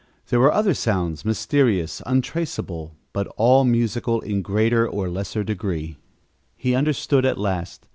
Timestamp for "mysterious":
1.25-2.01